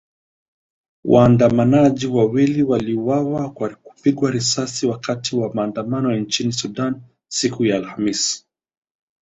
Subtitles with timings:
[1.05, 8.45] Waandamanaji wawili waliuawa kwa kupigwa risasi wakati wa maandamano nchini Sudan siku ya Alhamis